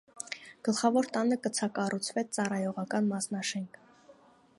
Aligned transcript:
Գլխավոր 0.67 1.09
տանը 1.17 1.37
կցակառուցվեց 1.43 2.33
ծառայողական 2.39 3.11
մասնաշենք։ 3.13 3.79